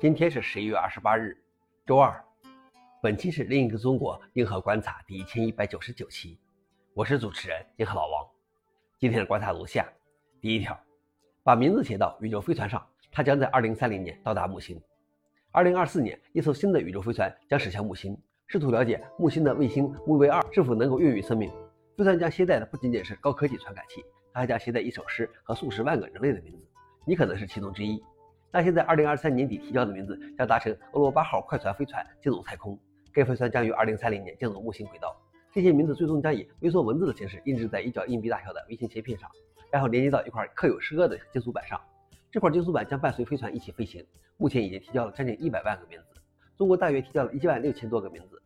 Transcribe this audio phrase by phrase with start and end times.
[0.00, 1.36] 今天是十一月二十八日，
[1.84, 2.24] 周二。
[3.02, 6.38] 本期是另一个中国银河观察第一千一百九十九期，
[6.94, 8.24] 我是主持人银河老王。
[8.96, 9.92] 今天的观察如下：
[10.40, 10.78] 第一条，
[11.42, 14.80] 把名字写到宇宙飞船上，它将在二零三零年到达木星。
[15.50, 21.50] 二零二四年，一艘新的宇宙飞船将驶向木星，试图了解木星的卫星木卫二是否能够孕育生命。
[21.96, 26.64] 飞船将携带的不仅仅是高科技传感器，它还将携带一首诗和数十万个人类的名字，
[27.04, 28.00] 你可能是其中之一。
[28.50, 32.78] 那些在二零二三年底提交的名字将搭乘俄罗巴号快船飞船进入太空。
[33.12, 35.14] 该飞船将于二零三零年进入木星轨道。
[35.52, 39.30] 这些名字最终将以微缩文字的形式印制在一角硬币大小的微型切片上，
[39.70, 41.80] 然后连接到一块刻有诗歌的金属板上。
[42.30, 44.04] 这块金属板将伴随飞船一起飞行。
[44.36, 46.20] 目前已经提交了将近一百万个名字，
[46.56, 48.40] 中国大约提交了一万六千多个名字。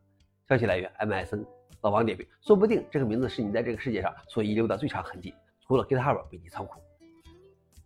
[0.49, 1.45] 消息来源：MSN。
[1.83, 5.35] 老王点评：说不定这个名字是你在这个世界上所遗留的最长痕迹，
[5.67, 6.81] 除了 GitHub 笔记仓库。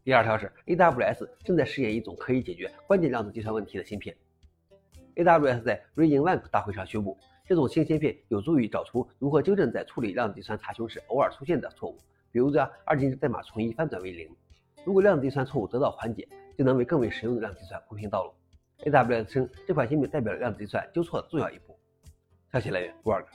[0.06, 4.16] 第二条是，AWS 正在试验一种可以解决关键量子计算问题的芯片。
[5.16, 11.98] AWS 在 Re:Invent 大会上宣布，这种新芯片有助于找出如何纠正在处理量子计算查询时偶尔出现的错误，
[12.30, 14.30] 比如将二进制代码从一翻转为零。
[14.84, 18.32] 如果量子计算错误得到缓解，就能为更为实用的量子计算铺平道路。
[18.88, 21.76] AWS 称，这款芯片代表了量子计算纠错的重要一步。
[22.52, 23.26] 消息来源：Work。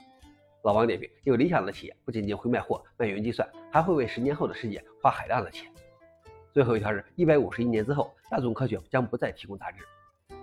[0.62, 5.70] 老王点评：有理想的企业不仅仅会卖货卖云计算，还会为十年后的世界花海量的钱。
[6.52, 9.82] 最后一条是，一百五十一年之后，大众科学将不再提供杂志。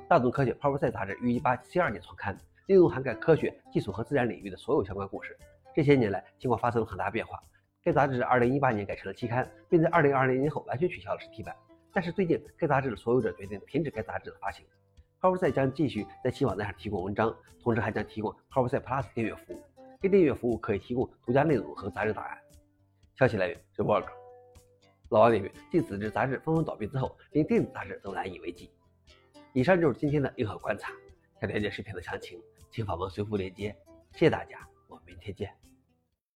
[0.08, 2.36] 大众科学 Powerset 杂志于一八七二年创刊，
[2.66, 5.38] 内容涵盖科学技术和自然领域的所有相关故事。
[5.76, 7.40] 这些年来，情况发生了很大变化。
[7.84, 11.56] 该杂志二零一八年改成了期刊，并在二零二零年后完全取消了实体版。
[11.94, 14.66] 但是最近，该杂志的所有者决定停止该杂志的发行。
[15.22, 19.62] Powerset 将继续在其网站上提供文章，同时还将提供 Powerset Plus 订阅服务。
[20.02, 22.36] 该订阅服务可以提供独家内容和杂志档案。
[23.16, 24.19] 消息来源：Rework。
[25.10, 28.72] 老王点评：继纸质杂志纷纷倒闭之后，连电子杂志都难以为继。
[29.54, 30.92] 以上就是今天的硬核观察。
[31.42, 33.76] 想了解视频的详情，请访问随附链接。
[34.14, 35.69] 谢谢大家，我们明天见。